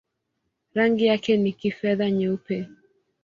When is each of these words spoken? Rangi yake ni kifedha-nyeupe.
Rangi 0.75 1.05
yake 1.05 1.37
ni 1.37 1.53
kifedha-nyeupe. 1.53 2.67